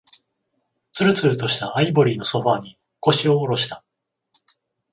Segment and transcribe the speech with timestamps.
[0.91, 3.83] つるつるとしたアイボリーのソファーに、腰を下ろした。